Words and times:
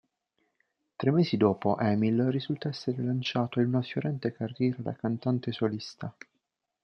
Tre 0.95 1.11
mesi 1.11 1.37
dopo 1.37 1.77
Emil 1.77 2.31
risulta 2.31 2.69
essere 2.69 3.03
lanciato 3.03 3.59
in 3.59 3.67
una 3.67 3.83
fiorente 3.83 4.31
carriera 4.33 4.77
da 4.79 4.93
cantante 4.95 5.51
solista. 5.51 6.11